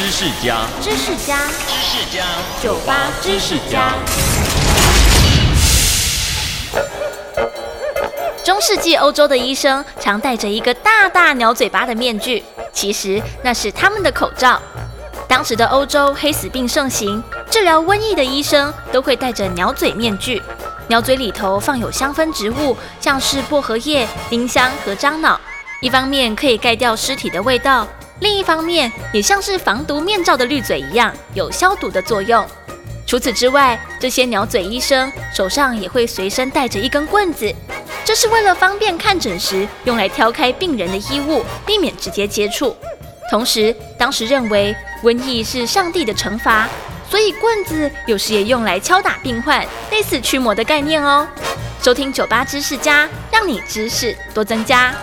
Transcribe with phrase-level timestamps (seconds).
[0.00, 1.36] 知识家，知识家，
[1.68, 2.24] 知识家，
[2.62, 3.92] 酒吧知识家。
[8.42, 12.42] 中世纪欧洲的医生常戴着一个大大鸟嘴巴的面具，
[12.72, 14.58] 其实那是他们的口罩。
[15.28, 20.42] 当时的欧洲黑死病盛行，治疗瘟疫的医生都会戴着鸟嘴面具。
[20.88, 25.38] 鸟嘴里头放有香氛植物，像是薄荷叶、丁香和樟脑，
[25.82, 27.86] 一方面可以盖掉尸体的味道，
[28.20, 32.46] 另一方面也像是防毒面罩的滤嘴一样，有消毒的作用。
[33.06, 37.52] 除此之外，这些鸟嘴医生手上也会随身带着一根棍子，
[38.04, 42.76] 这是为了方便看诊时用来挑开病人的衣物，避免直接接触。
[43.30, 46.68] 同时，当时认为瘟疫是上帝的惩罚，
[47.08, 51.26] 所以棍子有时也用来敲打病患，类似驱魔的概念哦。
[51.82, 54.94] 收听酒吧知识家，让你知识多增加。